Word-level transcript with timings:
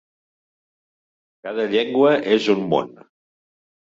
Cada 1.47 1.65
llengua 1.73 2.13
és 2.39 2.47
un 2.55 2.65
món. 2.73 2.89